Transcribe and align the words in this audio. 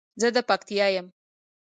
زه 0.21 0.27
د 0.35 0.37
پکتیا 0.49 0.87
یم 0.95 1.07